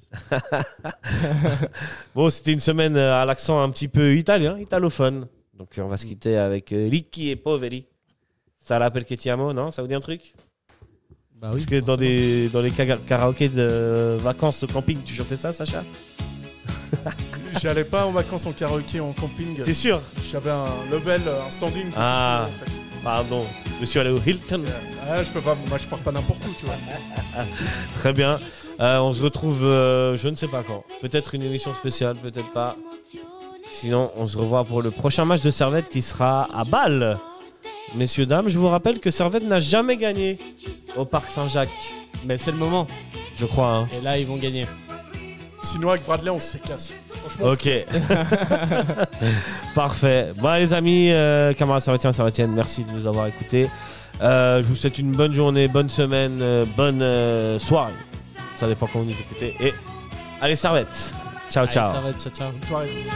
ça- 1.20 1.68
Bon, 2.14 2.28
c'était 2.30 2.52
une 2.52 2.60
semaine 2.60 2.96
euh, 2.96 3.14
à 3.20 3.24
l'accent 3.24 3.60
un 3.62 3.70
petit 3.70 3.88
peu 3.88 4.14
italien, 4.16 4.58
italophone. 4.58 5.26
Donc 5.54 5.70
on 5.78 5.88
va 5.88 5.96
se 5.96 6.04
quitter 6.06 6.36
avec 6.36 6.72
euh, 6.72 6.88
Ricchi 6.90 7.30
et 7.30 7.36
Poveri. 7.36 7.86
Ça 8.60 8.78
l'appelle 8.78 9.04
che 9.04 9.16
ti 9.16 9.28
amo, 9.30 9.52
non? 9.52 9.70
Ça 9.72 9.82
vous 9.82 9.88
dit 9.88 9.94
un 9.94 10.00
truc? 10.00 10.34
Bah 11.34 11.48
oui, 11.48 11.54
Parce 11.54 11.66
que 11.66 11.80
dans, 11.80 11.96
des, 11.96 12.48
dans 12.50 12.60
les 12.60 12.70
kara- 12.70 12.98
karaokés 12.98 13.48
de 13.48 14.16
vacances 14.20 14.62
au 14.62 14.66
camping, 14.68 15.02
tu 15.02 15.14
chantais 15.14 15.36
ça, 15.36 15.52
Sacha? 15.52 15.82
J'allais 17.60 17.84
pas 17.84 18.06
en 18.06 18.12
vacances 18.12 18.46
en 18.46 18.52
karaoké 18.52 19.00
en 19.00 19.12
camping. 19.12 19.60
T'es 19.62 19.74
sûr? 19.74 20.00
J'avais 20.30 20.50
un 20.50 20.66
level, 20.90 21.22
un 21.46 21.50
standing. 21.50 21.86
Ah. 21.96 22.46
tout, 22.48 22.54
en 22.62 22.66
fait. 22.66 22.80
Pardon. 23.04 23.44
Monsieur 23.80 24.00
allé 24.02 24.10
au 24.10 24.20
Hilton. 24.24 24.62
Ah, 25.08 25.24
je 25.24 25.30
peux 25.30 25.40
pas, 25.40 25.56
moi 25.68 25.78
je 25.78 25.86
pars 25.88 25.98
pas 25.98 26.12
n'importe 26.12 26.44
où, 26.46 26.54
tu 26.58 26.66
vois. 26.66 26.76
Très 27.94 28.12
bien. 28.12 28.38
Euh, 28.80 28.98
on 28.98 29.12
se 29.12 29.22
retrouve, 29.22 29.64
euh, 29.64 30.16
je 30.16 30.28
ne 30.28 30.36
sais 30.36 30.46
pas 30.48 30.62
quand. 30.62 30.84
Peut-être 31.00 31.34
une 31.34 31.42
émission 31.42 31.74
spéciale, 31.74 32.16
peut-être 32.16 32.52
pas. 32.52 32.76
Sinon, 33.72 34.10
on 34.16 34.26
se 34.26 34.38
revoit 34.38 34.64
pour 34.64 34.82
le 34.82 34.90
prochain 34.90 35.24
match 35.24 35.40
de 35.42 35.50
Servette 35.50 35.88
qui 35.88 36.02
sera 36.02 36.48
à 36.56 36.62
Bâle. 36.64 37.18
Messieurs, 37.96 38.24
dames, 38.26 38.48
je 38.48 38.56
vous 38.56 38.68
rappelle 38.68 39.00
que 39.00 39.10
Servette 39.10 39.44
n'a 39.44 39.60
jamais 39.60 39.96
gagné 39.96 40.38
au 40.96 41.04
Parc 41.04 41.28
Saint-Jacques, 41.30 41.68
Mais 42.24 42.38
c'est 42.38 42.52
le 42.52 42.56
moment. 42.56 42.86
je 43.34 43.44
crois. 43.46 43.68
hein. 43.74 43.88
Et 43.98 44.00
là, 44.00 44.16
ils 44.18 44.26
vont 44.26 44.36
gagner. 44.36 44.66
Sinon, 45.62 45.90
avec 45.90 46.04
Bradley, 46.04 46.30
on 46.30 46.38
s'éclasse. 46.38 46.92
Franchement, 47.22 47.50
Ok. 47.50 47.68
Parfait. 49.74 50.26
Bon, 50.40 50.52
les 50.54 50.74
amis, 50.74 51.10
euh, 51.10 51.52
camarades 51.54 51.82
Servetien, 51.82 52.12
Servetienne, 52.12 52.52
merci 52.54 52.84
de 52.84 52.92
nous 52.92 53.06
avoir 53.06 53.26
écoutés. 53.26 53.68
Euh, 54.20 54.62
je 54.62 54.68
vous 54.68 54.76
souhaite 54.76 54.98
une 54.98 55.12
bonne 55.12 55.34
journée, 55.34 55.68
bonne 55.68 55.88
semaine, 55.88 56.38
euh, 56.42 56.64
bonne 56.76 57.02
euh, 57.02 57.58
soirée. 57.58 57.94
Ça 58.56 58.66
dépend 58.66 58.86
quand 58.86 59.00
vous 59.00 59.06
nous 59.06 59.12
écoutez. 59.18 59.56
Et 59.60 59.72
allez, 60.40 60.56
Servette. 60.56 61.12
Ciao, 61.50 61.66
ciao. 61.66 61.94
ça 61.94 62.00
va 62.00 62.10
être 62.10 62.20
ciao, 62.20 62.32
ciao. 62.32 62.50
bonne 62.52 62.64
soirée. 62.64 63.06